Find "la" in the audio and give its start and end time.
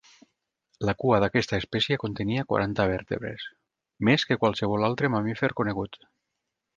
0.89-0.93